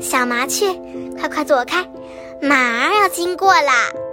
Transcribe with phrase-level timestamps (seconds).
[0.00, 0.66] 小麻雀
[1.18, 1.84] 快快躲开
[2.40, 4.07] 马儿要经过了。